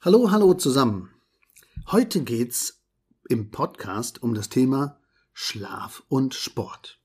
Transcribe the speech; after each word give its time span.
Hallo, 0.00 0.30
hallo 0.30 0.54
zusammen. 0.54 1.10
Heute 1.88 2.22
geht's 2.22 2.84
im 3.28 3.50
Podcast 3.50 4.22
um 4.22 4.32
das 4.32 4.48
Thema 4.48 5.00
Schlaf 5.32 6.04
und 6.06 6.34
Sport. 6.34 7.00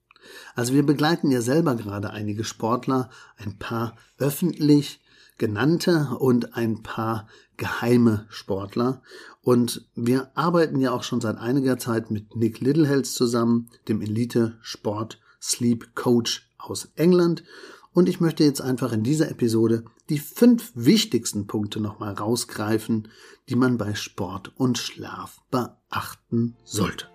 Also 0.54 0.76
wir 0.76 0.86
begleiten 0.86 1.32
ja 1.32 1.42
selber 1.42 1.74
gerade 1.74 2.12
einige 2.12 2.44
Sportler, 2.44 3.10
ein 3.38 3.58
paar 3.58 3.98
öffentlich 4.20 5.02
genannte 5.40 6.10
und 6.20 6.56
ein 6.56 6.84
paar 6.84 7.28
geheime 7.58 8.28
Sportler. 8.30 9.02
Und 9.42 9.90
wir 9.96 10.30
arbeiten 10.38 10.80
ja 10.80 10.92
auch 10.92 11.02
schon 11.02 11.20
seit 11.20 11.40
einiger 11.40 11.80
Zeit 11.80 12.12
mit 12.12 12.36
Nick 12.36 12.60
Littlehels 12.60 13.16
zusammen, 13.16 13.72
dem 13.88 14.04
Elite 14.04 14.60
Sport 14.62 15.20
Sleep 15.42 15.96
Coach 15.96 16.48
aus 16.60 16.90
England. 16.94 17.44
Und 17.92 18.08
ich 18.08 18.20
möchte 18.20 18.44
jetzt 18.44 18.62
einfach 18.62 18.94
in 18.94 19.02
dieser 19.02 19.32
Episode 19.32 19.84
die 20.10 20.20
fünf 20.20 20.72
wichtigsten 20.76 21.48
Punkte 21.48 21.80
nochmal 21.80 22.14
rausgreifen, 22.14 23.08
die 23.50 23.56
man 23.56 23.78
bei 23.78 23.96
Sport 23.96 24.52
und 24.58 24.78
Schlaf 24.78 25.42
beachten 25.50 26.56
sollte. 26.64 27.08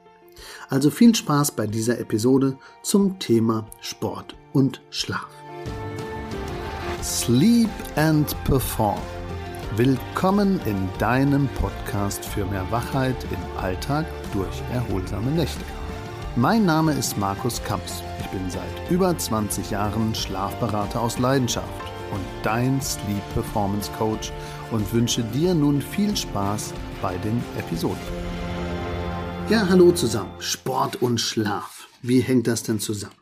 Also 0.68 0.90
viel 0.90 1.14
Spaß 1.14 1.52
bei 1.52 1.66
dieser 1.66 1.98
Episode 1.98 2.58
zum 2.82 3.18
Thema 3.18 3.68
Sport 3.80 4.36
und 4.52 4.80
Schlaf. 4.90 5.28
Sleep 7.02 7.70
and 7.96 8.34
Perform. 8.44 9.00
Willkommen 9.76 10.60
in 10.64 10.88
deinem 10.98 11.48
Podcast 11.48 12.24
für 12.24 12.44
mehr 12.46 12.68
Wachheit 12.70 13.16
im 13.30 13.60
Alltag 13.60 14.06
durch 14.32 14.62
erholsame 14.72 15.30
Nächte. 15.30 15.64
Mein 16.36 16.64
Name 16.64 16.92
ist 16.92 17.18
Markus 17.18 17.62
Kamps. 17.64 18.02
Ich 18.20 18.26
bin 18.28 18.50
seit 18.50 18.90
über 18.90 19.16
20 19.16 19.70
Jahren 19.70 20.14
Schlafberater 20.14 21.00
aus 21.00 21.18
Leidenschaft 21.18 21.97
und 22.12 22.20
dein 22.42 22.80
Sleep 22.80 23.22
Performance 23.34 23.90
Coach 23.98 24.32
und 24.70 24.92
wünsche 24.92 25.22
dir 25.22 25.54
nun 25.54 25.80
viel 25.80 26.16
Spaß 26.16 26.72
bei 27.02 27.16
den 27.18 27.42
Episoden. 27.58 27.98
Ja, 29.48 29.68
hallo 29.68 29.92
zusammen. 29.92 30.32
Sport 30.40 31.02
und 31.02 31.20
Schlaf. 31.20 31.88
Wie 32.02 32.20
hängt 32.20 32.46
das 32.46 32.62
denn 32.62 32.80
zusammen? 32.80 33.14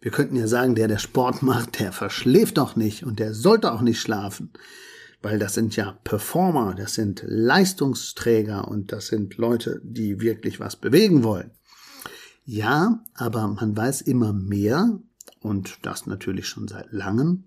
Wir 0.00 0.10
könnten 0.10 0.36
ja 0.36 0.46
sagen, 0.46 0.74
der, 0.74 0.88
der 0.88 0.98
Sport 0.98 1.42
macht, 1.42 1.80
der 1.80 1.92
verschläft 1.92 2.58
doch 2.58 2.76
nicht 2.76 3.04
und 3.04 3.18
der 3.18 3.34
sollte 3.34 3.72
auch 3.72 3.80
nicht 3.80 4.00
schlafen. 4.00 4.52
Weil 5.22 5.38
das 5.38 5.54
sind 5.54 5.74
ja 5.76 5.98
Performer, 6.04 6.74
das 6.74 6.94
sind 6.94 7.22
Leistungsträger 7.26 8.68
und 8.68 8.92
das 8.92 9.06
sind 9.06 9.36
Leute, 9.36 9.80
die 9.82 10.20
wirklich 10.20 10.60
was 10.60 10.76
bewegen 10.76 11.22
wollen. 11.24 11.50
Ja, 12.44 13.00
aber 13.14 13.48
man 13.48 13.76
weiß 13.76 14.02
immer 14.02 14.32
mehr, 14.32 15.00
und 15.46 15.78
das 15.82 16.06
natürlich 16.06 16.48
schon 16.48 16.68
seit 16.68 16.92
langem, 16.92 17.44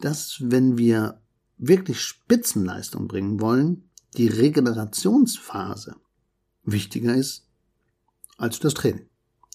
dass 0.00 0.38
wenn 0.40 0.78
wir 0.78 1.20
wirklich 1.58 2.00
Spitzenleistung 2.00 3.08
bringen 3.08 3.40
wollen, 3.40 3.90
die 4.16 4.28
Regenerationsphase 4.28 5.96
wichtiger 6.64 7.14
ist 7.14 7.46
als 8.36 8.60
das 8.60 8.74
Training. 8.74 9.06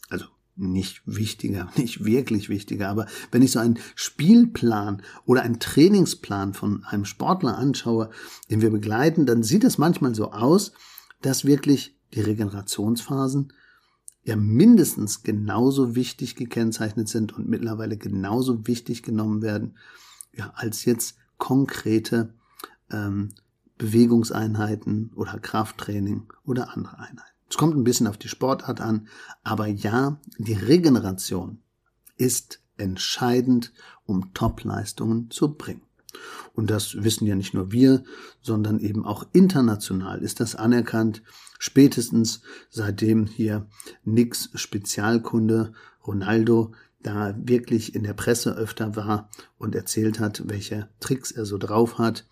Also 0.09 0.25
nicht 0.55 1.01
wichtiger, 1.05 1.71
nicht 1.77 2.03
wirklich 2.03 2.49
wichtiger, 2.49 2.89
aber 2.89 3.07
wenn 3.31 3.41
ich 3.41 3.51
so 3.51 3.59
einen 3.59 3.79
Spielplan 3.95 5.01
oder 5.25 5.43
einen 5.43 5.59
Trainingsplan 5.59 6.53
von 6.53 6.83
einem 6.85 7.05
Sportler 7.05 7.57
anschaue, 7.57 8.09
den 8.49 8.61
wir 8.61 8.69
begleiten, 8.69 9.25
dann 9.25 9.43
sieht 9.43 9.63
es 9.63 9.77
manchmal 9.77 10.15
so 10.15 10.31
aus, 10.31 10.71
dass 11.21 11.45
wirklich 11.45 11.97
die 12.13 12.21
Regenerationsphasen 12.21 13.53
ja 14.23 14.35
mindestens 14.35 15.23
genauso 15.23 15.95
wichtig 15.95 16.35
gekennzeichnet 16.35 17.07
sind 17.07 17.33
und 17.33 17.47
mittlerweile 17.47 17.97
genauso 17.97 18.67
wichtig 18.67 19.01
genommen 19.03 19.41
werden, 19.41 19.77
ja, 20.33 20.51
als 20.55 20.85
jetzt 20.85 21.17
konkrete 21.37 22.33
ähm, 22.91 23.33
Bewegungseinheiten 23.77 25.11
oder 25.15 25.39
Krafttraining 25.39 26.31
oder 26.43 26.75
andere 26.75 26.99
Einheiten. 26.99 27.31
Es 27.49 27.57
kommt 27.57 27.75
ein 27.75 27.83
bisschen 27.83 28.07
auf 28.07 28.17
die 28.17 28.29
Sportart 28.29 28.79
an, 28.79 29.07
aber 29.43 29.67
ja, 29.67 30.19
die 30.37 30.53
Regeneration 30.53 31.61
ist 32.15 32.61
entscheidend, 32.77 33.73
um 34.05 34.33
Topleistungen 34.33 35.29
zu 35.31 35.55
bringen. 35.55 35.81
Und 36.53 36.69
das 36.69 37.03
wissen 37.03 37.25
ja 37.25 37.35
nicht 37.35 37.53
nur 37.53 37.71
wir, 37.71 38.03
sondern 38.41 38.79
eben 38.79 39.05
auch 39.05 39.25
international 39.33 40.21
ist 40.21 40.39
das 40.39 40.55
anerkannt. 40.55 41.23
Spätestens 41.59 42.41
seitdem 42.69 43.25
hier 43.25 43.67
nix 44.03 44.49
Spezialkunde 44.53 45.73
Ronaldo 46.05 46.73
da 47.03 47.35
wirklich 47.37 47.95
in 47.95 48.03
der 48.03 48.13
Presse 48.13 48.55
öfter 48.55 48.95
war 48.95 49.29
und 49.57 49.75
erzählt 49.75 50.19
hat, 50.19 50.43
welche 50.45 50.89
Tricks 50.99 51.31
er 51.31 51.45
so 51.45 51.57
drauf 51.57 51.97
hat, 51.97 52.27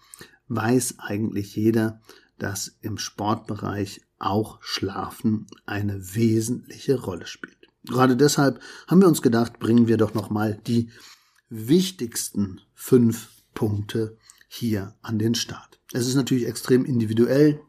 weiß 0.47 0.96
eigentlich 1.00 1.56
jeder, 1.56 2.02
dass 2.38 2.78
im 2.81 2.97
Sportbereich 2.97 4.02
auch 4.18 4.59
Schlafen 4.62 5.47
eine 5.66 6.16
wesentliche 6.16 7.00
Rolle 7.00 7.28
spielt. 7.28 7.56
Gerade 7.85 8.18
deshalb 8.18 8.59
haben 8.88 9.02
wir 9.02 9.07
uns 9.07 9.22
gedacht, 9.22 9.59
bringen 9.59 9.88
wir 9.88 9.97
doch 9.97 10.13
nochmal 10.13 10.59
die 10.68 10.90
wichtigsten 11.50 12.62
fünf 12.74 13.30
Punkte 13.53 14.18
hier 14.47 14.96
an 15.01 15.19
den 15.19 15.36
Start. 15.36 15.80
Es 15.94 16.07
ist 16.07 16.16
natürlich 16.16 16.47
extrem 16.47 16.86
individuell, 16.86 17.62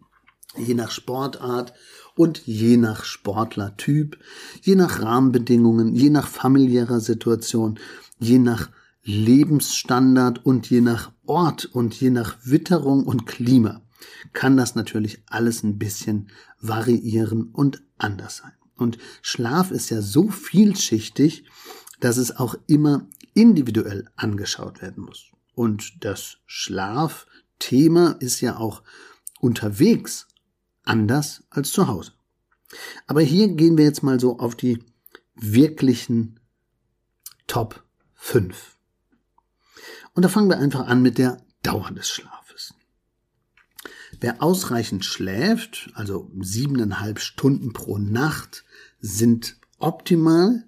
je 0.56 0.74
nach 0.74 0.90
Sportart 0.90 1.72
und 2.16 2.46
je 2.46 2.76
nach 2.76 3.04
Sportlertyp, 3.04 4.18
je 4.62 4.74
nach 4.74 5.00
Rahmenbedingungen, 5.02 5.94
je 5.94 6.10
nach 6.10 6.28
familiärer 6.28 7.00
Situation, 7.00 7.78
je 8.18 8.38
nach 8.38 8.70
Lebensstandard 9.02 10.44
und 10.44 10.68
je 10.68 10.80
nach 10.80 11.12
Ort 11.26 11.64
und 11.66 11.94
je 11.98 12.10
nach 12.10 12.36
Witterung 12.42 13.04
und 13.04 13.26
Klima 13.26 13.82
kann 14.32 14.56
das 14.56 14.74
natürlich 14.74 15.22
alles 15.26 15.62
ein 15.62 15.78
bisschen 15.78 16.28
variieren 16.60 17.50
und 17.52 17.82
anders 17.98 18.38
sein. 18.38 18.52
Und 18.76 18.98
Schlaf 19.22 19.70
ist 19.70 19.90
ja 19.90 20.00
so 20.00 20.28
vielschichtig, 20.28 21.44
dass 22.00 22.16
es 22.16 22.36
auch 22.36 22.54
immer 22.66 23.06
individuell 23.34 24.08
angeschaut 24.16 24.80
werden 24.80 25.04
muss. 25.04 25.30
Und 25.54 26.04
das 26.04 26.38
Schlafthema 26.46 28.16
ist 28.20 28.40
ja 28.40 28.56
auch 28.56 28.82
unterwegs 29.40 30.26
anders 30.84 31.44
als 31.50 31.70
zu 31.72 31.88
Hause. 31.88 32.12
Aber 33.06 33.20
hier 33.20 33.48
gehen 33.48 33.76
wir 33.76 33.84
jetzt 33.84 34.02
mal 34.02 34.20
so 34.20 34.38
auf 34.38 34.54
die 34.54 34.84
wirklichen 35.34 36.40
Top 37.46 37.84
5. 38.14 38.76
Und 40.14 40.24
da 40.24 40.28
fangen 40.28 40.48
wir 40.48 40.58
einfach 40.58 40.86
an 40.86 41.02
mit 41.02 41.18
der 41.18 41.38
Dauer 41.62 41.90
des 41.90 42.08
Schlafes. 42.08 42.74
Wer 44.20 44.42
ausreichend 44.42 45.04
schläft, 45.04 45.90
also 45.94 46.30
siebeneinhalb 46.40 47.20
Stunden 47.20 47.72
pro 47.72 47.98
Nacht, 47.98 48.64
sind 49.00 49.56
optimal 49.78 50.64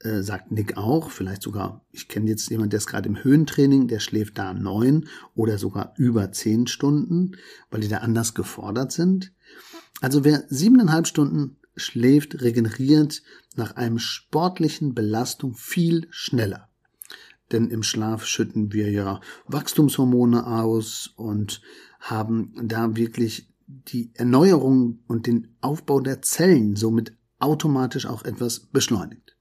äh, 0.00 0.22
sagt 0.22 0.52
Nick 0.52 0.76
auch, 0.76 1.10
vielleicht 1.10 1.42
sogar, 1.42 1.84
ich 1.90 2.08
kenne 2.08 2.28
jetzt 2.28 2.48
jemand, 2.50 2.72
der 2.72 2.78
ist 2.78 2.86
gerade 2.86 3.08
im 3.08 3.22
Höhentraining, 3.22 3.88
der 3.88 4.00
schläft 4.00 4.38
da 4.38 4.52
neun 4.52 5.08
oder 5.34 5.58
sogar 5.58 5.94
über 5.96 6.32
zehn 6.32 6.66
Stunden, 6.66 7.32
weil 7.70 7.80
die 7.80 7.88
da 7.88 7.98
anders 7.98 8.34
gefordert 8.34 8.92
sind. 8.92 9.32
Also 10.00 10.24
wer 10.24 10.44
siebeneinhalb 10.48 11.06
Stunden 11.06 11.56
schläft, 11.76 12.42
regeneriert 12.42 13.22
nach 13.54 13.76
einem 13.76 13.98
sportlichen 13.98 14.94
Belastung 14.94 15.54
viel 15.54 16.06
schneller. 16.10 16.68
Denn 17.52 17.70
im 17.70 17.82
Schlaf 17.82 18.26
schütten 18.26 18.72
wir 18.72 18.90
ja 18.90 19.20
Wachstumshormone 19.46 20.46
aus 20.46 21.12
und 21.16 21.60
haben 22.00 22.52
da 22.62 22.96
wirklich 22.96 23.52
die 23.66 24.10
Erneuerung 24.14 25.00
und 25.06 25.26
den 25.26 25.56
Aufbau 25.60 26.00
der 26.00 26.22
Zellen 26.22 26.76
somit 26.76 27.16
automatisch 27.38 28.06
auch 28.06 28.24
etwas 28.24 28.60
beschleunigt. 28.60 29.36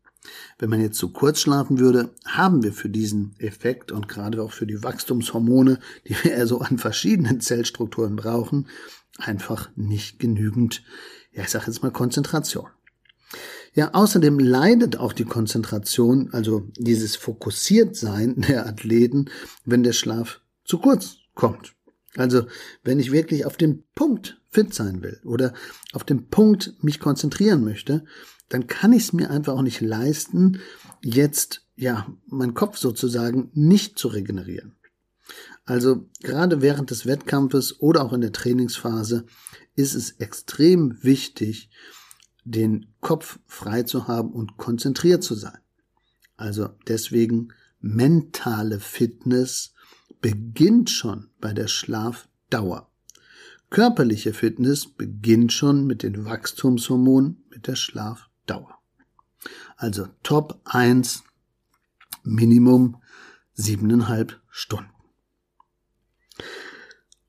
Wenn 0.57 0.69
man 0.69 0.81
jetzt 0.81 0.97
zu 0.97 1.11
kurz 1.11 1.41
schlafen 1.41 1.79
würde, 1.79 2.15
haben 2.25 2.63
wir 2.63 2.73
für 2.73 2.89
diesen 2.89 3.35
Effekt 3.37 3.91
und 3.91 4.07
gerade 4.07 4.41
auch 4.41 4.51
für 4.51 4.65
die 4.65 4.81
Wachstumshormone, 4.83 5.79
die 6.07 6.15
wir 6.23 6.37
ja 6.37 6.47
so 6.47 6.59
an 6.59 6.77
verschiedenen 6.77 7.41
Zellstrukturen 7.41 8.15
brauchen, 8.15 8.67
einfach 9.17 9.69
nicht 9.75 10.19
genügend, 10.19 10.83
ja, 11.31 11.43
ich 11.43 11.49
sage 11.49 11.65
jetzt 11.67 11.83
mal 11.83 11.91
Konzentration. 11.91 12.67
Ja, 13.73 13.93
außerdem 13.93 14.39
leidet 14.39 14.97
auch 14.97 15.11
die 15.11 15.25
Konzentration, 15.25 16.29
also 16.31 16.69
dieses 16.77 17.15
Fokussiertsein 17.17 18.41
der 18.47 18.65
Athleten, 18.67 19.29
wenn 19.65 19.83
der 19.83 19.93
Schlaf 19.93 20.41
zu 20.63 20.79
kurz 20.79 21.17
kommt. 21.33 21.73
Also, 22.15 22.47
wenn 22.83 22.99
ich 22.99 23.11
wirklich 23.11 23.45
auf 23.45 23.57
dem 23.57 23.83
Punkt 23.93 24.39
fit 24.49 24.73
sein 24.73 25.03
will 25.03 25.19
oder 25.25 25.53
auf 25.91 26.05
dem 26.05 26.29
Punkt 26.29 26.73
mich 26.81 27.01
konzentrieren 27.01 27.65
möchte, 27.65 28.05
dann 28.47 28.67
kann 28.67 28.93
ich 28.93 29.03
es 29.03 29.13
mir 29.13 29.29
einfach 29.29 29.53
auch 29.53 29.61
nicht 29.61 29.81
leisten, 29.81 30.61
jetzt 31.03 31.65
ja 31.75 32.07
meinen 32.27 32.53
Kopf 32.53 32.77
sozusagen 32.77 33.49
nicht 33.53 33.99
zu 33.99 34.07
regenerieren. 34.07 34.74
Also 35.65 36.07
gerade 36.21 36.61
während 36.61 36.91
des 36.91 37.05
Wettkampfes 37.05 37.79
oder 37.79 38.03
auch 38.03 38.13
in 38.13 38.21
der 38.21 38.31
Trainingsphase 38.31 39.25
ist 39.75 39.95
es 39.95 40.11
extrem 40.11 41.03
wichtig, 41.03 41.69
den 42.43 42.87
Kopf 43.01 43.39
frei 43.47 43.83
zu 43.83 44.07
haben 44.07 44.31
und 44.31 44.57
konzentriert 44.57 45.23
zu 45.23 45.33
sein. 45.33 45.57
Also 46.37 46.69
deswegen 46.87 47.49
mentale 47.79 48.79
Fitness 48.79 49.73
beginnt 50.21 50.89
schon 50.89 51.29
bei 51.41 51.53
der 51.53 51.67
Schlafdauer. 51.67 52.91
körperliche 53.71 54.33
Fitness 54.33 54.87
beginnt 54.87 55.51
schon 55.51 55.85
mit 55.85 56.03
den 56.03 56.25
Wachstumshormonen, 56.25 57.43
mit 57.49 57.67
der 57.67 57.75
Schlafdauer. 57.75 58.77
Also 59.75 60.07
Top 60.23 60.61
1 60.65 61.23
Minimum 62.23 63.01
siebeneinhalb 63.53 64.39
Stunden. 64.49 64.94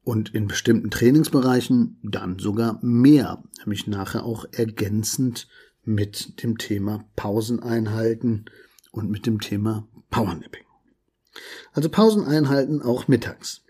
Und 0.06 0.32
in 0.32 0.46
bestimmten 0.46 0.92
Trainingsbereichen 0.92 1.98
dann 2.04 2.38
sogar 2.38 2.78
mehr, 2.80 3.42
nämlich 3.58 3.88
nachher 3.88 4.22
auch 4.24 4.46
ergänzend 4.52 5.48
mit 5.82 6.44
dem 6.44 6.58
Thema 6.58 7.04
Pauseneinhalten 7.16 8.44
und 8.92 9.10
mit 9.10 9.26
dem 9.26 9.40
Thema 9.40 9.88
Powernapping. 10.10 10.62
Also 11.72 11.88
Pauseneinhalten 11.88 12.82
auch 12.82 13.08
mittags. 13.08 13.62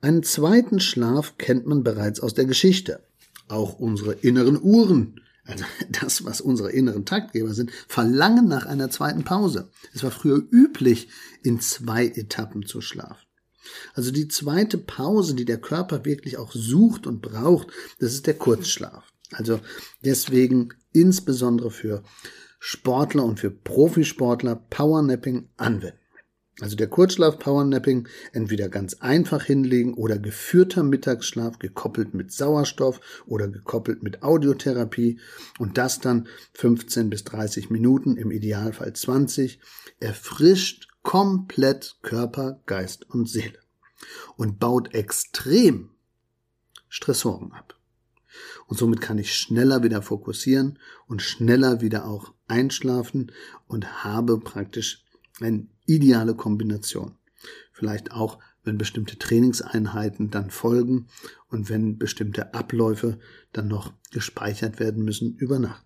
Einen 0.00 0.22
zweiten 0.22 0.78
Schlaf 0.78 1.38
kennt 1.38 1.66
man 1.66 1.82
bereits 1.82 2.20
aus 2.20 2.34
der 2.34 2.44
Geschichte. 2.44 3.04
Auch 3.48 3.80
unsere 3.80 4.12
inneren 4.12 4.62
Uhren, 4.62 5.20
also 5.44 5.64
das, 5.90 6.24
was 6.24 6.40
unsere 6.40 6.70
inneren 6.70 7.04
Taktgeber 7.04 7.52
sind, 7.52 7.72
verlangen 7.88 8.46
nach 8.46 8.66
einer 8.66 8.90
zweiten 8.90 9.24
Pause. 9.24 9.70
Es 9.92 10.04
war 10.04 10.12
früher 10.12 10.40
üblich, 10.52 11.08
in 11.42 11.58
zwei 11.58 12.06
Etappen 12.06 12.64
zu 12.64 12.80
schlafen. 12.80 13.26
Also 13.94 14.10
die 14.10 14.28
zweite 14.28 14.78
Pause, 14.78 15.34
die 15.34 15.44
der 15.44 15.60
Körper 15.60 16.04
wirklich 16.04 16.38
auch 16.38 16.52
sucht 16.52 17.06
und 17.06 17.22
braucht, 17.22 17.68
das 17.98 18.14
ist 18.14 18.26
der 18.26 18.34
Kurzschlaf. 18.34 19.12
Also 19.32 19.60
deswegen 20.04 20.74
insbesondere 20.92 21.70
für 21.70 22.02
Sportler 22.58 23.24
und 23.24 23.40
für 23.40 23.50
Profisportler 23.50 24.54
Powernapping 24.54 25.48
anwenden. 25.56 25.98
Also 26.60 26.76
der 26.76 26.86
Kurzschlaf 26.86 27.38
Powernapping 27.38 28.06
entweder 28.32 28.68
ganz 28.68 28.94
einfach 29.00 29.42
hinlegen 29.44 29.94
oder 29.94 30.18
geführter 30.18 30.82
Mittagsschlaf 30.82 31.58
gekoppelt 31.58 32.12
mit 32.12 32.30
Sauerstoff 32.30 33.00
oder 33.26 33.48
gekoppelt 33.48 34.02
mit 34.02 34.22
Audiotherapie 34.22 35.18
und 35.58 35.78
das 35.78 35.98
dann 35.98 36.28
15 36.52 37.08
bis 37.08 37.24
30 37.24 37.70
Minuten, 37.70 38.16
im 38.16 38.30
Idealfall 38.30 38.92
20, 38.92 39.60
erfrischt 39.98 40.88
komplett 41.02 41.96
Körper, 42.02 42.60
Geist 42.66 43.08
und 43.08 43.28
Seele 43.28 43.61
und 44.36 44.58
baut 44.58 44.94
extrem 44.94 45.90
Stressoren 46.88 47.52
ab. 47.52 47.78
Und 48.66 48.78
somit 48.78 49.00
kann 49.00 49.18
ich 49.18 49.34
schneller 49.34 49.82
wieder 49.82 50.02
fokussieren 50.02 50.78
und 51.06 51.22
schneller 51.22 51.80
wieder 51.80 52.06
auch 52.06 52.32
einschlafen 52.46 53.32
und 53.66 54.04
habe 54.04 54.38
praktisch 54.38 55.04
eine 55.40 55.66
ideale 55.86 56.34
Kombination. 56.34 57.16
Vielleicht 57.72 58.12
auch, 58.12 58.38
wenn 58.64 58.78
bestimmte 58.78 59.18
Trainingseinheiten 59.18 60.30
dann 60.30 60.50
folgen 60.50 61.08
und 61.48 61.68
wenn 61.68 61.98
bestimmte 61.98 62.54
Abläufe 62.54 63.18
dann 63.52 63.68
noch 63.68 63.92
gespeichert 64.10 64.78
werden 64.78 65.04
müssen 65.04 65.34
über 65.36 65.58
Nacht. 65.58 65.84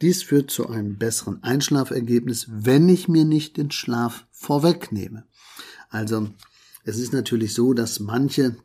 Dies 0.00 0.22
führt 0.22 0.50
zu 0.50 0.68
einem 0.68 0.98
besseren 0.98 1.42
Einschlafergebnis, 1.42 2.46
wenn 2.50 2.88
ich 2.88 3.08
mir 3.08 3.24
nicht 3.24 3.56
den 3.56 3.70
Schlaf 3.70 4.26
vorwegnehme. 4.30 5.24
Also 5.88 6.28
es 6.84 6.98
ist 6.98 7.12
natürlich 7.12 7.54
so, 7.54 7.74
dass 7.74 8.00
manche 8.00 8.56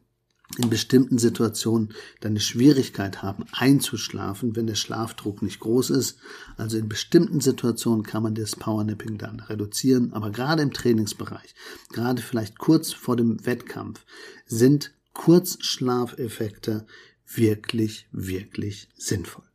in 0.58 0.69
bestimmten 0.69 1.18
Situationen 1.18 1.90
dann 2.22 2.31
eine 2.31 2.40
Schwierigkeit 2.40 3.22
haben, 3.22 3.46
einzuschlafen, 3.52 4.56
wenn 4.56 4.66
der 4.66 4.75
Schlafdruck 4.75 5.42
nicht 5.42 5.60
groß 5.60 5.90
ist. 5.90 6.18
Also 6.56 6.78
in 6.78 6.88
bestimmten 6.88 7.42
Situationen 7.42 8.04
kann 8.04 8.24
man 8.24 8.34
das 8.34 8.56
Powernapping 8.56 9.18
dann 9.18 9.42
reduzieren, 9.42 10.14
aber 10.14 10.31
gerade 10.31 10.64
im 10.64 10.72
Trainingsbereich, 10.72 11.54
gerade 11.92 12.22
vielleicht 12.22 12.58
kurz 12.58 12.94
vor 12.94 13.18
dem 13.18 13.46
Wettkampf, 13.46 14.06
sind 14.46 14.94
Kurzschlafeffekte 15.13 16.86
wirklich, 17.28 18.08
wirklich 18.12 18.90
sinnvoll. 18.96 19.46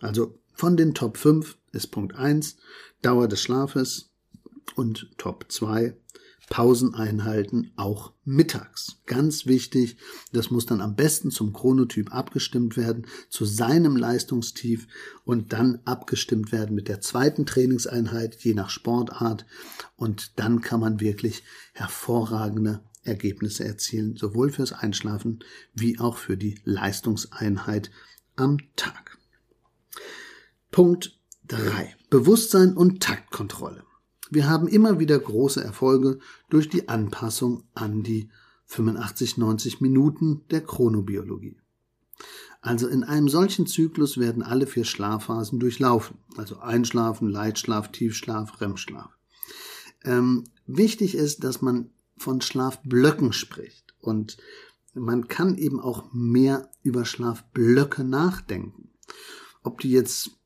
Also 0.00 0.38
von 0.52 0.76
den 0.76 0.94
Top 0.94 1.16
5 1.16 1.58
ist 1.72 1.88
Punkt 1.88 2.14
1 2.14 2.56
Dauer 3.02 3.28
des 3.28 3.40
Schlafes 3.40 4.10
und 4.76 5.10
Top 5.16 5.46
2 5.48 5.96
Pausen 6.50 6.96
einhalten, 6.96 7.70
auch 7.76 8.12
mittags. 8.24 8.98
Ganz 9.06 9.46
wichtig, 9.46 9.96
das 10.32 10.50
muss 10.50 10.66
dann 10.66 10.80
am 10.80 10.96
besten 10.96 11.30
zum 11.30 11.52
Chronotyp 11.52 12.12
abgestimmt 12.12 12.76
werden, 12.76 13.06
zu 13.28 13.44
seinem 13.44 13.96
Leistungstief 13.96 14.88
und 15.24 15.52
dann 15.52 15.78
abgestimmt 15.84 16.50
werden 16.50 16.74
mit 16.74 16.88
der 16.88 17.00
zweiten 17.00 17.46
Trainingseinheit, 17.46 18.34
je 18.40 18.54
nach 18.54 18.68
Sportart. 18.68 19.46
Und 19.94 20.40
dann 20.40 20.60
kann 20.60 20.80
man 20.80 20.98
wirklich 20.98 21.44
hervorragende 21.72 22.80
Ergebnisse 23.04 23.64
erzielen, 23.64 24.16
sowohl 24.16 24.50
fürs 24.50 24.72
Einschlafen 24.72 25.44
wie 25.72 26.00
auch 26.00 26.16
für 26.16 26.36
die 26.36 26.58
Leistungseinheit 26.64 27.92
am 28.34 28.58
Tag. 28.74 29.18
Punkt 30.72 31.16
3. 31.46 31.94
Bewusstsein 32.10 32.76
und 32.76 33.00
Taktkontrolle. 33.00 33.84
Wir 34.30 34.48
haben 34.48 34.68
immer 34.68 34.98
wieder 34.98 35.18
große 35.18 35.62
Erfolge 35.62 36.20
durch 36.48 36.68
die 36.68 36.88
Anpassung 36.88 37.64
an 37.74 38.02
die 38.02 38.30
85, 38.66 39.36
90 39.36 39.80
Minuten 39.80 40.42
der 40.50 40.60
Chronobiologie. 40.60 41.58
Also 42.60 42.86
in 42.88 43.04
einem 43.04 43.28
solchen 43.28 43.66
Zyklus 43.66 44.18
werden 44.18 44.42
alle 44.42 44.66
vier 44.66 44.84
Schlafphasen 44.84 45.58
durchlaufen. 45.58 46.18
Also 46.36 46.60
Einschlafen, 46.60 47.28
Leitschlaf, 47.28 47.90
Tiefschlaf, 47.90 48.60
REM-Schlaf. 48.60 49.10
Ähm, 50.04 50.44
wichtig 50.66 51.14
ist, 51.14 51.42
dass 51.42 51.62
man 51.62 51.90
von 52.16 52.40
Schlafblöcken 52.40 53.32
spricht. 53.32 53.94
Und 54.00 54.36
man 54.94 55.26
kann 55.26 55.56
eben 55.56 55.80
auch 55.80 56.12
mehr 56.12 56.70
über 56.82 57.04
Schlafblöcke 57.04 58.04
nachdenken. 58.04 58.90
Ob 59.62 59.80
die 59.80 59.90
jetzt 59.90 60.39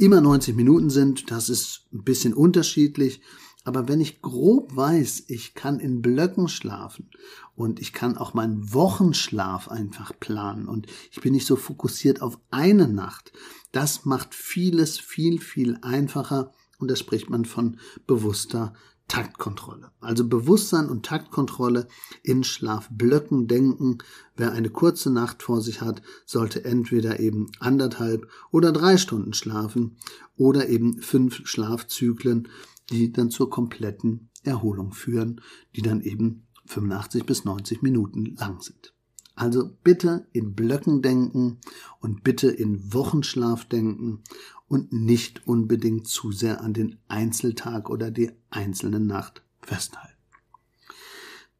immer 0.00 0.20
90 0.20 0.56
Minuten 0.56 0.90
sind, 0.90 1.30
das 1.30 1.48
ist 1.48 1.86
ein 1.92 2.04
bisschen 2.04 2.34
unterschiedlich. 2.34 3.20
Aber 3.64 3.88
wenn 3.88 4.00
ich 4.00 4.22
grob 4.22 4.74
weiß, 4.74 5.24
ich 5.28 5.54
kann 5.54 5.80
in 5.80 6.00
Blöcken 6.00 6.48
schlafen 6.48 7.10
und 7.54 7.78
ich 7.78 7.92
kann 7.92 8.16
auch 8.16 8.32
meinen 8.32 8.72
Wochenschlaf 8.72 9.68
einfach 9.68 10.12
planen 10.18 10.66
und 10.66 10.86
ich 11.10 11.20
bin 11.20 11.34
nicht 11.34 11.46
so 11.46 11.56
fokussiert 11.56 12.22
auf 12.22 12.38
eine 12.50 12.88
Nacht, 12.88 13.32
das 13.72 14.06
macht 14.06 14.34
vieles 14.34 14.98
viel, 14.98 15.38
viel 15.38 15.78
einfacher 15.82 16.52
und 16.78 16.90
da 16.90 16.96
spricht 16.96 17.28
man 17.28 17.44
von 17.44 17.78
bewusster 18.06 18.72
Taktkontrolle. 19.10 19.90
Also 20.00 20.26
Bewusstsein 20.26 20.88
und 20.88 21.04
Taktkontrolle 21.04 21.88
in 22.22 22.44
Schlafblöcken 22.44 23.48
denken. 23.48 23.98
Wer 24.36 24.52
eine 24.52 24.70
kurze 24.70 25.10
Nacht 25.10 25.42
vor 25.42 25.60
sich 25.60 25.80
hat, 25.80 26.00
sollte 26.26 26.64
entweder 26.64 27.18
eben 27.18 27.50
anderthalb 27.58 28.28
oder 28.52 28.70
drei 28.70 28.96
Stunden 28.96 29.32
schlafen 29.32 29.96
oder 30.36 30.68
eben 30.68 31.02
fünf 31.02 31.44
Schlafzyklen, 31.44 32.48
die 32.90 33.12
dann 33.12 33.30
zur 33.30 33.50
kompletten 33.50 34.30
Erholung 34.44 34.92
führen, 34.92 35.40
die 35.74 35.82
dann 35.82 36.00
eben 36.02 36.46
85 36.66 37.26
bis 37.26 37.44
90 37.44 37.82
Minuten 37.82 38.36
lang 38.36 38.62
sind. 38.62 38.94
Also 39.40 39.70
bitte 39.82 40.26
in 40.34 40.54
Blöcken 40.54 41.00
denken 41.00 41.60
und 41.98 42.22
bitte 42.22 42.50
in 42.50 42.92
Wochenschlaf 42.92 43.64
denken 43.64 44.22
und 44.68 44.92
nicht 44.92 45.46
unbedingt 45.46 46.06
zu 46.06 46.30
sehr 46.30 46.60
an 46.60 46.74
den 46.74 46.98
Einzeltag 47.08 47.88
oder 47.88 48.10
die 48.10 48.32
einzelne 48.50 49.00
Nacht 49.00 49.42
festhalten. 49.62 50.12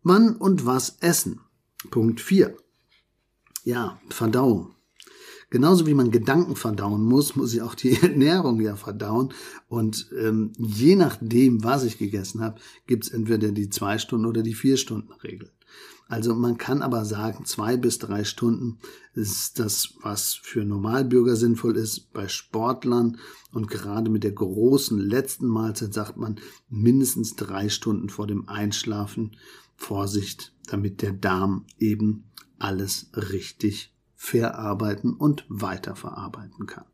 Wann 0.03 0.37
und 0.37 0.67
was 0.67 0.99
essen? 1.01 1.41
Punkt 1.91 2.21
4. 2.21 2.55
Ja, 3.65 3.99
Verdauung. 4.11 4.75
Genauso 5.49 5.87
wie 5.87 5.95
man 5.95 6.11
Gedanken 6.11 6.57
verdauen 6.57 7.03
muss, 7.03 7.35
muss 7.35 7.55
ich 7.55 7.63
auch 7.63 7.75
die 7.75 7.93
Ernährung 8.03 8.61
ja 8.61 8.77
verdauen. 8.77 9.33
Und 9.69 10.11
ähm, 10.21 10.53
je 10.59 10.97
nachdem, 10.97 11.65
was 11.65 11.85
ich 11.85 11.97
gegessen 11.97 12.43
habe, 12.43 12.61
gibt's 12.87 13.09
entweder 13.09 13.53
die 13.53 13.71
zwei 13.71 13.97
Stunden 13.97 14.27
oder 14.27 14.43
die 14.43 14.55
vier 14.55 14.77
Stunden 14.77 15.13
Regel. 15.13 15.51
Also 16.11 16.35
man 16.35 16.59
kann 16.59 16.83
aber 16.83 17.05
sagen, 17.05 17.45
zwei 17.45 17.76
bis 17.76 18.00
drei 18.00 18.25
Stunden 18.25 18.79
ist 19.14 19.61
das, 19.61 19.95
was 20.02 20.35
für 20.35 20.64
Normalbürger 20.64 21.37
sinnvoll 21.37 21.76
ist. 21.76 22.12
Bei 22.12 22.26
Sportlern 22.26 23.19
und 23.52 23.69
gerade 23.69 24.11
mit 24.11 24.25
der 24.25 24.33
großen 24.33 24.99
letzten 24.99 25.47
Mahlzeit 25.47 25.95
sagt 25.95 26.17
man 26.17 26.40
mindestens 26.69 27.37
drei 27.37 27.69
Stunden 27.69 28.09
vor 28.09 28.26
dem 28.26 28.49
Einschlafen. 28.49 29.37
Vorsicht, 29.76 30.52
damit 30.67 31.00
der 31.00 31.12
Darm 31.12 31.64
eben 31.79 32.25
alles 32.59 33.11
richtig 33.14 33.95
verarbeiten 34.17 35.14
und 35.14 35.45
weiterverarbeiten 35.49 36.67
kann. 36.67 36.87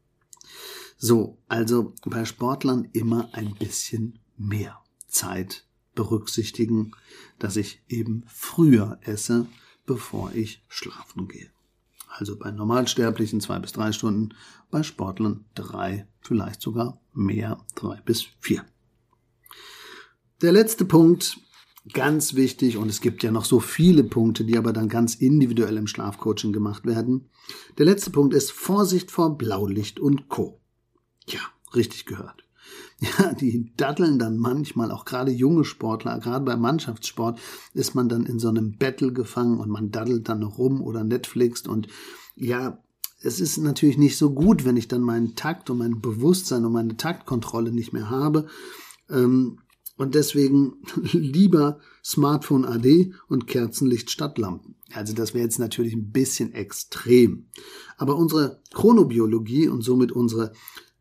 So, 0.99 1.39
also 1.49 1.95
bei 2.05 2.27
Sportlern 2.27 2.89
immer 2.93 3.31
ein 3.33 3.55
bisschen 3.55 4.19
mehr 4.37 4.79
Zeit 5.09 5.66
berücksichtigen, 5.97 6.93
dass 7.41 7.57
ich 7.57 7.83
eben 7.89 8.23
früher 8.29 9.01
esse, 9.03 9.47
bevor 9.85 10.33
ich 10.33 10.65
schlafen 10.69 11.27
gehe. 11.27 11.51
Also 12.09 12.39
bei 12.39 12.53
Normalsterblichen 12.53 13.41
zwei 13.41 13.59
bis 13.59 13.73
drei 13.73 13.91
Stunden, 13.91 14.35
bei 14.71 14.85
Sportlern 14.85 15.45
drei, 15.57 16.07
vielleicht 16.21 16.63
sogar 16.63 17.01
mehr, 17.13 17.59
drei 17.75 18.01
bis 18.03 18.27
vier. 18.41 18.65
Der 20.41 20.53
letzte 20.53 20.85
Punkt, 20.85 21.41
Ganz 21.93 22.35
wichtig, 22.35 22.79
und 22.79 22.89
es 22.89 23.01
gibt 23.01 23.23
ja 23.23 23.31
noch 23.31 23.45
so 23.45 23.61
viele 23.61 24.03
Punkte, 24.03 24.45
die 24.45 24.59
aber 24.59 24.73
dann 24.73 24.89
ganz 24.89 25.15
individuell 25.15 25.77
im 25.77 25.87
Schlafcoaching 25.87 26.53
gemacht 26.53 26.85
werden. 26.85 27.31
Der 27.79 27.87
letzte 27.87 28.11
Punkt 28.11 28.35
ist 28.35 28.51
Vorsicht 28.51 29.13
vor 29.13 29.39
Blaulicht 29.39 30.01
und 30.01 30.29
Co. 30.29 30.61
Ja, 31.29 31.41
richtig 31.75 32.05
gehört. 32.05 32.46
Ja, 32.99 33.35
die 33.35 33.73
datteln 33.77 34.19
dann 34.19 34.39
manchmal, 34.39 34.91
auch 34.91 35.05
gerade 35.05 35.31
junge 35.31 35.65
Sportler, 35.65 36.19
gerade 36.19 36.47
beim 36.47 36.63
Mannschaftssport, 36.63 37.39
ist 37.75 37.95
man 37.95 38.09
dann 38.09 38.25
in 38.25 38.39
so 38.39 38.49
einem 38.49 38.79
Battle 38.79 39.13
gefangen 39.13 39.61
und 39.61 39.69
man 39.69 39.91
daddelt 39.91 40.31
dann 40.31 40.43
rum 40.43 40.81
oder 40.81 41.05
Netflixt 41.05 41.69
und 41.69 41.89
ja, 42.37 42.79
es 43.23 43.41
ist 43.41 43.59
natürlich 43.59 43.99
nicht 43.99 44.17
so 44.17 44.31
gut, 44.31 44.65
wenn 44.65 44.77
ich 44.77 44.89
dann 44.89 45.03
meinen 45.03 45.35
Takt 45.35 45.69
und 45.71 45.79
mein 45.79 46.01
Bewusstsein 46.01 46.65
und 46.65 46.73
meine 46.73 46.97
Taktkontrolle 46.97 47.73
nicht 47.73 47.93
mehr 47.93 48.11
habe. 48.11 48.47
Ähm, 49.11 49.59
und 49.97 50.15
deswegen 50.15 50.75
lieber 51.13 51.81
Smartphone 52.05 52.65
AD 52.65 53.13
und 53.29 53.47
Kerzenlicht 53.47 54.11
statt 54.11 54.39
Lampen. 54.39 54.77
Also 54.93 55.15
das 55.15 55.35
wäre 55.35 55.45
jetzt 55.45 55.59
natürlich 55.59 55.95
ein 55.95 56.13
bisschen 56.13 56.53
extrem. 56.53 57.47
Aber 57.97 58.17
unsere 58.17 58.61
Chronobiologie 58.73 59.69
und 59.69 59.83
somit 59.83 60.13
unsere 60.13 60.53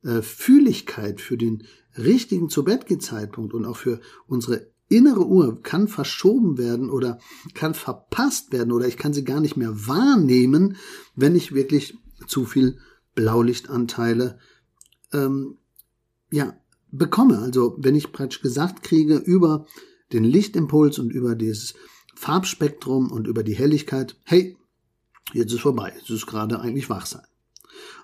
äh, 0.03 0.21
Fühligkeit 0.21 1.21
für 1.21 1.37
den 1.37 1.63
richtigen 1.97 2.49
zu 2.49 2.63
Zeitpunkt 2.99 3.53
und 3.53 3.65
auch 3.65 3.77
für 3.77 3.99
unsere 4.27 4.67
innere 4.87 5.25
Uhr 5.25 5.61
kann 5.63 5.87
verschoben 5.87 6.57
werden 6.57 6.89
oder 6.89 7.19
kann 7.53 7.73
verpasst 7.73 8.51
werden 8.51 8.71
oder 8.71 8.87
ich 8.87 8.97
kann 8.97 9.13
sie 9.13 9.23
gar 9.23 9.39
nicht 9.39 9.57
mehr 9.57 9.87
wahrnehmen, 9.87 10.77
wenn 11.15 11.35
ich 11.35 11.53
wirklich 11.53 11.97
zu 12.27 12.45
viel 12.45 12.77
Blaulichtanteile 13.15 14.39
ähm, 15.11 15.57
ja 16.31 16.55
bekomme. 16.91 17.39
Also 17.39 17.75
wenn 17.79 17.95
ich 17.95 18.11
praktisch 18.11 18.41
gesagt 18.41 18.83
kriege 18.83 19.17
über 19.17 19.65
den 20.13 20.23
Lichtimpuls 20.23 20.99
und 20.99 21.11
über 21.11 21.35
dieses 21.35 21.73
Farbspektrum 22.15 23.11
und 23.11 23.27
über 23.27 23.43
die 23.43 23.55
Helligkeit, 23.55 24.17
hey, 24.23 24.55
jetzt 25.33 25.53
ist 25.53 25.61
vorbei, 25.61 25.93
jetzt 25.97 26.09
ist 26.09 26.27
gerade 26.27 26.59
eigentlich 26.59 26.89
wach 26.89 27.05
sein. 27.05 27.25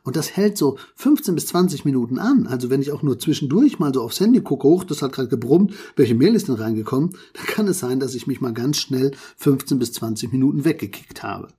Und 0.03 0.15
das 0.15 0.36
hält 0.36 0.58
so 0.58 0.77
15 0.96 1.36
bis 1.36 1.48
20 1.48 1.86
Minuten 1.86 2.17
an. 2.17 2.48
Also 2.48 2.70
wenn 2.70 2.81
ich 2.81 2.91
auch 2.91 3.03
nur 3.03 3.20
zwischendurch 3.20 3.79
mal 3.79 3.93
so 3.93 4.01
aufs 4.01 4.20
Handy 4.20 4.41
gucke, 4.41 4.67
hoch, 4.67 4.84
das 4.84 5.01
hat 5.01 5.13
gerade 5.13 5.29
gebrummt, 5.29 5.74
welche 5.96 6.15
Mail 6.15 6.36
ist 6.36 6.48
denn 6.48 6.55
reingekommen, 6.55 7.12
dann 7.34 7.46
kann 7.46 7.67
es 7.67 7.79
sein, 7.79 8.00
dass 8.00 8.15
ich 8.15 8.27
mich 8.27 8.41
mal 8.41 8.53
ganz 8.53 8.77
schnell 8.77 9.12
15 9.38 9.79
bis 9.79 9.93
20 9.93 10.31
Minuten 10.31 10.65
weggekickt 10.65 11.24
habe. 11.24 11.50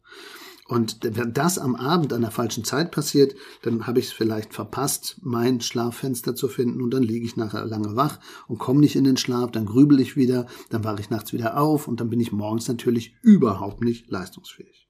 Und 0.73 1.01
wenn 1.03 1.35
das 1.35 1.59
am 1.59 1.77
Abend 1.77 2.15
an 2.15 2.23
der 2.23 2.31
falschen 2.31 2.65
Zeit 2.65 2.93
passiert, 2.93 3.35
dann 3.61 3.87
habe 3.87 3.99
ich 3.99 4.07
es 4.07 4.13
vielleicht 4.13 4.55
verpasst, 4.55 5.19
mein 5.21 5.61
Schlaffenster 5.61 6.35
zu 6.35 6.49
finden 6.49 6.81
und 6.81 6.93
dann 6.93 7.03
liege 7.03 7.27
ich 7.27 7.37
nachher 7.37 7.67
lange 7.67 7.95
wach 7.95 8.21
und 8.49 8.59
komme 8.59 8.81
nicht 8.81 8.97
in 8.97 9.05
den 9.05 9.19
Schlaf, 9.19 9.51
dann 9.51 9.67
grübel 9.67 10.01
ich 10.01 10.17
wieder, 10.17 10.47
dann 10.71 10.83
wache 10.83 11.01
ich 11.01 11.11
nachts 11.11 11.35
wieder 11.35 11.59
auf 11.59 11.89
und 11.89 12.01
dann 12.01 12.09
bin 12.09 12.21
ich 12.21 12.33
morgens 12.33 12.69
natürlich 12.69 13.15
überhaupt 13.21 13.83
nicht 13.83 14.11
leistungsfähig. 14.11 14.89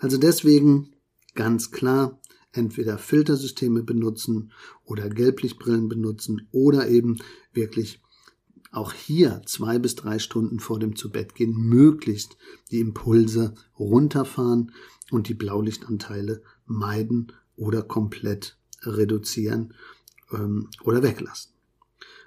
Also 0.00 0.18
deswegen 0.18 0.90
ganz 1.34 1.70
klar, 1.70 2.19
entweder 2.52 2.98
Filtersysteme 2.98 3.82
benutzen 3.82 4.52
oder 4.84 5.08
Gelblichtbrillen 5.08 5.88
benutzen 5.88 6.48
oder 6.52 6.88
eben 6.88 7.18
wirklich 7.52 8.00
auch 8.72 8.92
hier 8.92 9.42
zwei 9.46 9.78
bis 9.78 9.96
drei 9.96 10.18
Stunden 10.18 10.60
vor 10.60 10.78
dem 10.78 10.94
Zubettgehen 10.94 11.54
möglichst 11.56 12.36
die 12.70 12.80
Impulse 12.80 13.54
runterfahren 13.78 14.72
und 15.10 15.28
die 15.28 15.34
Blaulichtanteile 15.34 16.42
meiden 16.66 17.32
oder 17.56 17.82
komplett 17.82 18.56
reduzieren 18.82 19.74
ähm, 20.32 20.68
oder 20.84 21.02
weglassen. 21.02 21.52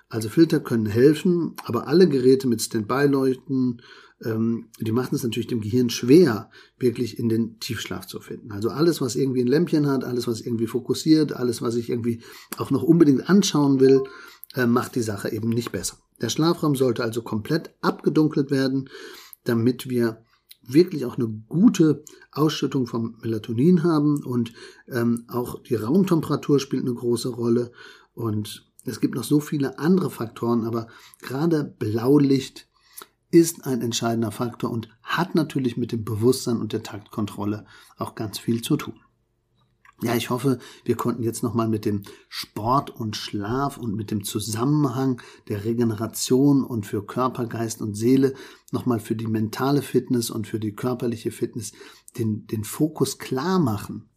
Also 0.09 0.29
Filter 0.29 0.59
können 0.59 0.85
helfen, 0.85 1.55
aber 1.63 1.87
alle 1.87 2.07
Geräte 2.07 2.47
mit 2.47 2.61
Standby-Leuchten, 2.61 3.81
ähm, 4.23 4.69
die 4.79 4.91
machen 4.91 5.15
es 5.15 5.23
natürlich 5.23 5.47
dem 5.47 5.61
Gehirn 5.61 5.89
schwer, 5.89 6.49
wirklich 6.77 7.19
in 7.19 7.29
den 7.29 7.59
Tiefschlaf 7.59 8.07
zu 8.07 8.19
finden. 8.19 8.51
Also 8.51 8.69
alles, 8.69 9.01
was 9.01 9.15
irgendwie 9.15 9.41
ein 9.41 9.47
Lämpchen 9.47 9.87
hat, 9.87 10.03
alles, 10.03 10.27
was 10.27 10.41
irgendwie 10.41 10.67
fokussiert, 10.67 11.33
alles, 11.33 11.61
was 11.61 11.75
ich 11.75 11.89
irgendwie 11.89 12.21
auch 12.57 12.71
noch 12.71 12.83
unbedingt 12.83 13.29
anschauen 13.29 13.79
will, 13.79 14.03
äh, 14.55 14.65
macht 14.65 14.95
die 14.95 15.01
Sache 15.01 15.31
eben 15.31 15.49
nicht 15.49 15.71
besser. 15.71 15.97
Der 16.21 16.29
Schlafraum 16.29 16.75
sollte 16.75 17.03
also 17.03 17.21
komplett 17.21 17.73
abgedunkelt 17.81 18.51
werden, 18.51 18.89
damit 19.43 19.89
wir 19.89 20.23
wirklich 20.65 21.05
auch 21.05 21.17
eine 21.17 21.27
gute 21.27 22.03
Ausschüttung 22.31 22.87
vom 22.87 23.17
Melatonin 23.21 23.83
haben 23.83 24.23
und 24.23 24.53
ähm, 24.87 25.25
auch 25.27 25.61
die 25.63 25.75
Raumtemperatur 25.75 26.59
spielt 26.59 26.83
eine 26.83 26.93
große 26.93 27.29
Rolle 27.29 27.71
und 28.13 28.71
es 28.85 28.99
gibt 28.99 29.15
noch 29.15 29.23
so 29.23 29.39
viele 29.39 29.79
andere 29.79 30.09
Faktoren, 30.09 30.63
aber 30.65 30.87
gerade 31.21 31.63
Blaulicht 31.63 32.67
ist 33.33 33.65
ein 33.65 33.81
entscheidender 33.81 34.31
Faktor 34.31 34.69
und 34.69 34.89
hat 35.01 35.33
natürlich 35.33 35.75
mit 35.75 35.91
dem 35.91 36.05
Bewusstsein 36.05 36.57
und 36.57 36.71
der 36.71 36.83
Taktkontrolle 36.83 37.65
auch 37.97 38.13
ganz 38.13 38.37
viel 38.37 38.61
zu 38.61 38.77
tun. 38.77 38.99
Ja, 40.03 40.15
ich 40.15 40.29
hoffe, 40.29 40.59
wir 40.85 40.95
konnten 40.95 41.23
jetzt 41.23 41.41
nochmal 41.41 41.67
mit 41.67 41.85
dem 41.85 42.03
Sport 42.29 42.91
und 42.91 43.15
Schlaf 43.15 43.77
und 43.77 43.95
mit 43.95 44.11
dem 44.11 44.23
Zusammenhang 44.23 45.19
der 45.47 45.65
Regeneration 45.65 46.63
und 46.63 46.85
für 46.85 47.03
Körper, 47.05 47.47
Geist 47.47 47.81
und 47.81 47.95
Seele 47.95 48.35
nochmal 48.71 48.99
für 48.99 49.15
die 49.15 49.27
mentale 49.27 49.81
Fitness 49.81 50.29
und 50.29 50.45
für 50.45 50.59
die 50.59 50.75
körperliche 50.75 51.31
Fitness 51.31 51.71
den, 52.17 52.45
den 52.45 52.63
Fokus 52.63 53.17
klar 53.17 53.57
machen 53.57 54.09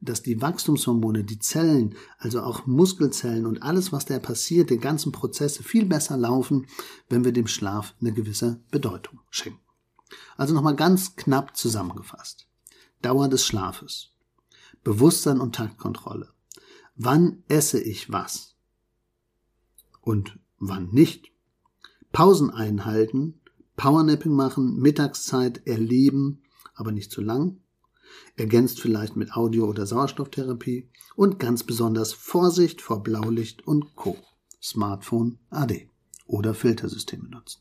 dass 0.00 0.22
die 0.22 0.40
Wachstumshormone, 0.40 1.24
die 1.24 1.38
Zellen, 1.38 1.94
also 2.18 2.42
auch 2.42 2.66
Muskelzellen 2.66 3.44
und 3.44 3.62
alles, 3.62 3.92
was 3.92 4.06
da 4.06 4.18
passiert, 4.18 4.70
die 4.70 4.78
ganzen 4.78 5.12
Prozesse 5.12 5.62
viel 5.62 5.84
besser 5.84 6.16
laufen, 6.16 6.66
wenn 7.08 7.24
wir 7.24 7.32
dem 7.32 7.46
Schlaf 7.46 7.94
eine 8.00 8.12
gewisse 8.12 8.60
Bedeutung 8.70 9.20
schenken. 9.30 9.60
Also 10.36 10.54
nochmal 10.54 10.76
ganz 10.76 11.16
knapp 11.16 11.56
zusammengefasst. 11.56 12.48
Dauer 13.02 13.28
des 13.28 13.44
Schlafes. 13.44 14.12
Bewusstsein 14.82 15.40
und 15.40 15.54
Taktkontrolle. 15.54 16.30
Wann 16.96 17.42
esse 17.48 17.80
ich 17.80 18.10
was? 18.10 18.56
Und 20.00 20.38
wann 20.58 20.88
nicht? 20.90 21.30
Pausen 22.12 22.50
einhalten, 22.50 23.40
Powernapping 23.76 24.32
machen, 24.32 24.78
Mittagszeit 24.78 25.66
erleben, 25.66 26.42
aber 26.74 26.90
nicht 26.90 27.12
zu 27.12 27.20
lang 27.20 27.58
ergänzt 28.36 28.80
vielleicht 28.80 29.16
mit 29.16 29.32
Audio- 29.34 29.66
oder 29.66 29.86
Sauerstofftherapie 29.86 30.88
und 31.16 31.38
ganz 31.38 31.64
besonders 31.64 32.12
Vorsicht 32.12 32.80
vor 32.80 33.02
Blaulicht 33.02 33.66
und 33.66 33.94
Co. 33.96 34.16
Smartphone 34.62 35.38
AD 35.50 35.88
oder 36.26 36.54
Filtersysteme 36.54 37.28
nutzen. 37.28 37.60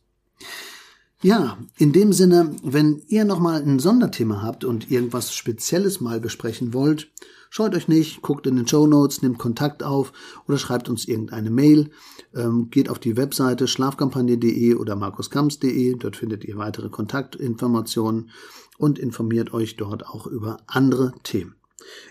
Ja, 1.22 1.58
in 1.78 1.92
dem 1.92 2.14
Sinne, 2.14 2.56
wenn 2.64 3.02
ihr 3.10 3.26
nochmal 3.26 3.62
ein 3.62 3.80
Sonderthema 3.80 4.42
habt 4.42 4.64
und 4.64 4.90
irgendwas 4.90 5.34
Spezielles 5.34 6.00
mal 6.00 6.22
besprechen 6.22 6.74
wollt, 6.74 7.12
scheut 7.50 7.76
euch 7.76 7.90
nicht, 7.90 8.22
guckt 8.22 8.48
in 8.48 8.56
den 8.56 8.68
Show 8.70 8.88
Notes, 8.88 9.22
nehmt 9.22 9.38
Kontakt 9.38 9.84
auf 9.84 10.14
oder 10.48 10.58
schreibt 10.58 10.88
uns 10.88 11.10
irgendeine 11.10 11.50
Mail. 11.50 11.92
Ähm, 12.34 12.70
geht 12.70 12.90
auf 12.90 13.00
die 13.00 13.18
Webseite 13.18 13.68
schlafkampagne.de 13.68 14.76
oder 14.76 14.96
markuskamps.de, 14.96 15.98
dort 15.98 16.16
findet 16.16 16.46
ihr 16.46 16.58
weitere 16.58 16.88
Kontaktinformationen 16.88 18.30
und 18.78 18.98
informiert 18.98 19.54
euch 19.54 19.76
dort 19.76 20.08
auch 20.08 20.26
über 20.26 20.62
andere 20.68 21.14
Themen. 21.24 21.59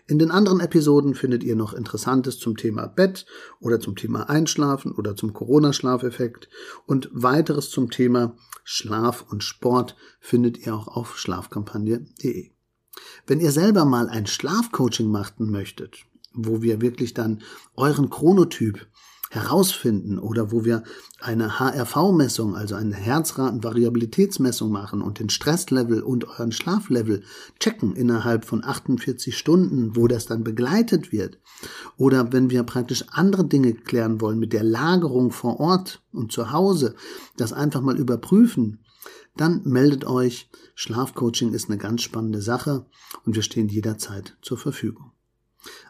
In 0.07 0.19
den 0.19 0.31
anderen 0.31 0.61
Episoden 0.61 1.15
findet 1.15 1.45
ihr 1.45 1.57
noch 1.57 1.73
Interessantes 1.73 2.39
zum 2.39 2.57
Thema 2.57 2.87
Bett 2.87 3.27
oder 3.61 3.81
zum 3.81 3.97
Thema 3.97 4.29
Einschlafen 4.29 4.93
oder 4.93 5.17
zum 5.17 5.33
Corona-Schlafeffekt 5.33 6.49
und 6.87 7.11
weiteres 7.13 7.71
zum 7.71 7.91
Thema 7.91 8.37
Schlaf 8.65 9.25
und 9.29 9.43
Sport 9.43 9.97
findet 10.21 10.67
ihr 10.67 10.75
auch 10.75 10.89
auf 10.89 11.19
schlafkampagne.de. 11.19 12.51
Wenn 13.27 13.41
ihr 13.41 13.53
selber 13.53 13.85
mal 13.85 14.09
ein 14.09 14.27
Schlafcoaching 14.27 15.11
machen 15.11 15.51
möchtet, 15.51 16.05
wo 16.33 16.63
wir 16.63 16.81
wirklich 16.81 17.15
dann 17.15 17.43
euren 17.77 18.11
Chronotyp 18.11 18.87
herausfinden 19.31 20.19
oder 20.19 20.53
wo 20.53 20.65
wir 20.65 20.83
eine 21.21 21.59
HRV-Messung, 21.59 22.55
also 22.57 22.75
eine 22.75 22.95
Herzratenvariabilitätsmessung 22.95 24.71
machen 24.71 25.03
und 25.03 25.19
den 25.19 25.29
Stresslevel 25.29 26.03
und 26.03 26.27
euren 26.29 26.53
Schlaflevel 26.53 27.23
checken 27.59 27.95
innerhalb 27.95 28.45
von 28.45 28.65
48 28.65 29.37
Stunden, 29.37 29.97
wo 29.97 30.07
das 30.07 30.27
dann 30.27 30.45
begleitet 30.45 31.13
wird. 31.13 31.39
Oder 31.97 32.33
wenn 32.33 32.51
wir 32.51 32.63
praktisch 32.63 33.05
andere 33.11 33.45
Dinge 33.45 33.75
klären 33.75 34.21
wollen 34.21 34.39
mit 34.39 34.53
der 34.53 34.65
Lagerung 34.65 35.31
vor 35.31 35.61
Ort 35.61 36.03
und 36.13 36.33
zu 36.33 36.53
Hause, 36.53 36.95
das 37.37 37.53
einfach 37.53 37.81
mal 37.81 37.99
überprüfen, 37.99 38.85
dann 39.37 39.63
meldet 39.65 40.05
euch. 40.05 40.51
Schlafcoaching 40.75 41.53
ist 41.53 41.69
eine 41.69 41.79
ganz 41.79 42.03
spannende 42.03 42.41
Sache 42.41 42.87
und 43.25 43.35
wir 43.35 43.43
stehen 43.43 43.69
jederzeit 43.69 44.37
zur 44.43 44.59
Verfügung. 44.59 45.13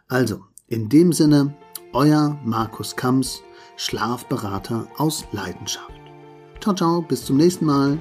Also, 0.06 0.44
in 0.68 0.88
dem 0.88 1.12
Sinne, 1.12 1.54
euer 1.92 2.38
Markus 2.44 2.94
Kamps, 2.94 3.42
Schlafberater 3.76 4.86
aus 4.96 5.24
Leidenschaft. 5.32 5.92
Ciao, 6.60 6.74
ciao, 6.74 7.02
bis 7.02 7.24
zum 7.24 7.36
nächsten 7.36 7.64
Mal. 7.64 7.98